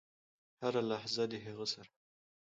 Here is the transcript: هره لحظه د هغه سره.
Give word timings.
هره 0.61 0.81
لحظه 0.91 1.23
د 1.31 1.33
هغه 1.45 1.65
سره. 1.73 1.91